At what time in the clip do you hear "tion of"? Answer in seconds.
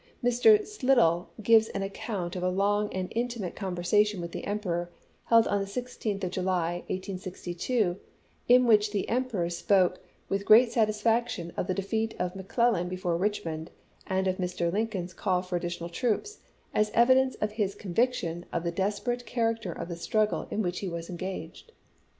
18.15-18.63